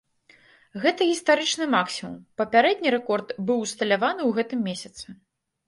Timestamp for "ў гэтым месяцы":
4.25-5.07